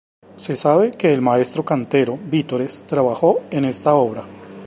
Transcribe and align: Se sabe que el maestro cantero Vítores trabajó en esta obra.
Se 0.35 0.55
sabe 0.55 0.93
que 0.93 1.13
el 1.13 1.21
maestro 1.21 1.63
cantero 1.63 2.17
Vítores 2.23 2.83
trabajó 2.87 3.43
en 3.51 3.65
esta 3.65 3.93
obra. 3.93 4.23